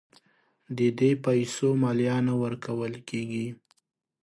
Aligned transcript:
د 0.77 0.79
دې 0.99 1.11
پیسو 1.25 1.67
مالیه 1.81 2.17
نه 2.27 2.33
ورکول 2.43 2.93
کیږي. 3.09 3.47